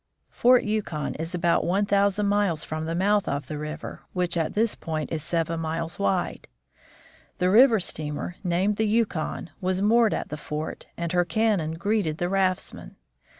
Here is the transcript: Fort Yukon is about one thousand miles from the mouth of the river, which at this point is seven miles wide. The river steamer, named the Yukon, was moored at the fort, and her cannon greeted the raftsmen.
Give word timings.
Fort 0.31 0.63
Yukon 0.63 1.13
is 1.19 1.35
about 1.35 1.63
one 1.63 1.85
thousand 1.85 2.25
miles 2.25 2.63
from 2.63 2.85
the 2.87 2.95
mouth 2.95 3.27
of 3.27 3.45
the 3.45 3.59
river, 3.59 4.01
which 4.13 4.35
at 4.35 4.55
this 4.55 4.73
point 4.73 5.11
is 5.11 5.21
seven 5.21 5.59
miles 5.59 5.99
wide. 5.99 6.47
The 7.37 7.51
river 7.51 7.79
steamer, 7.79 8.35
named 8.43 8.77
the 8.77 8.87
Yukon, 8.87 9.51
was 9.61 9.83
moored 9.83 10.15
at 10.15 10.29
the 10.29 10.37
fort, 10.37 10.87
and 10.97 11.11
her 11.11 11.23
cannon 11.23 11.73
greeted 11.75 12.17
the 12.17 12.29
raftsmen. 12.29 12.95